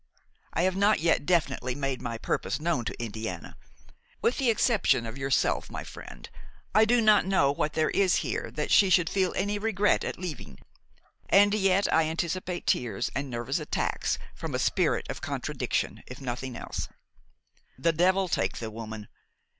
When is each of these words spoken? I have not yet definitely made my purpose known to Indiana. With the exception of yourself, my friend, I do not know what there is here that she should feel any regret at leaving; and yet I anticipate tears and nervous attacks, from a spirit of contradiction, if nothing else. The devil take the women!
I 0.51 0.63
have 0.63 0.75
not 0.75 0.99
yet 0.99 1.27
definitely 1.27 1.75
made 1.75 2.01
my 2.01 2.17
purpose 2.17 2.59
known 2.59 2.85
to 2.85 2.99
Indiana. 2.99 3.55
With 4.19 4.39
the 4.39 4.49
exception 4.49 5.05
of 5.05 5.15
yourself, 5.15 5.69
my 5.69 5.83
friend, 5.83 6.27
I 6.73 6.85
do 6.85 7.01
not 7.01 7.27
know 7.27 7.51
what 7.51 7.73
there 7.73 7.91
is 7.91 8.15
here 8.25 8.49
that 8.49 8.71
she 8.71 8.89
should 8.89 9.11
feel 9.11 9.31
any 9.35 9.59
regret 9.59 10.03
at 10.03 10.17
leaving; 10.17 10.57
and 11.29 11.53
yet 11.53 11.85
I 11.93 12.05
anticipate 12.05 12.65
tears 12.65 13.11
and 13.13 13.29
nervous 13.29 13.59
attacks, 13.59 14.17
from 14.33 14.55
a 14.55 14.57
spirit 14.57 15.05
of 15.07 15.21
contradiction, 15.21 16.01
if 16.07 16.19
nothing 16.19 16.55
else. 16.55 16.87
The 17.77 17.93
devil 17.93 18.27
take 18.27 18.57
the 18.57 18.71
women! 18.71 19.07